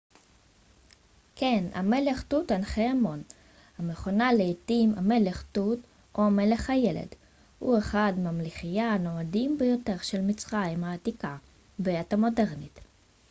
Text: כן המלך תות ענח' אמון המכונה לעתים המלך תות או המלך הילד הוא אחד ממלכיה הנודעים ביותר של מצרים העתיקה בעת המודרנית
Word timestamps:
כן 1.35 1.63
המלך 1.73 2.23
תות 2.23 2.51
ענח' 2.51 2.79
אמון 2.79 3.23
המכונה 3.77 4.33
לעתים 4.33 4.93
המלך 4.97 5.43
תות 5.51 5.79
או 6.15 6.23
המלך 6.23 6.69
הילד 6.69 7.07
הוא 7.59 7.77
אחד 7.77 8.13
ממלכיה 8.17 8.93
הנודעים 8.93 9.57
ביותר 9.57 9.97
של 10.01 10.21
מצרים 10.21 10.83
העתיקה 10.83 11.37
בעת 11.79 12.13
המודרנית 12.13 12.79